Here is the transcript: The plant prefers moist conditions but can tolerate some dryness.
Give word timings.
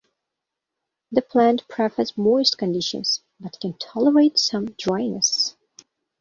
The 1.11 1.21
plant 1.21 1.67
prefers 1.67 2.17
moist 2.17 2.57
conditions 2.57 3.21
but 3.39 3.59
can 3.59 3.77
tolerate 3.77 4.39
some 4.39 4.71
dryness. 4.71 5.55